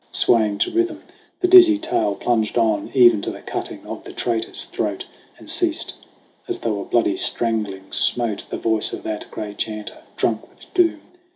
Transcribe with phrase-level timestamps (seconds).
[0.11, 1.03] Swaying to rhythm
[1.41, 5.05] the dizzy tale plunged on Even to the cutting of the traitor's throat,
[5.37, 5.93] And ceased
[6.47, 11.01] as though a bloody strangling smote The voice of that gray chanter, drunk with doom.